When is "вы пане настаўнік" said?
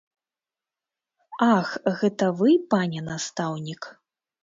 2.43-3.81